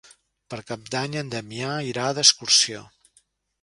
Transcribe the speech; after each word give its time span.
Per 0.53 0.57
Cap 0.71 0.87
d'Any 0.95 1.19
en 1.23 1.31
Damià 1.35 1.77
irà 1.93 2.09
d'excursió. 2.19 2.87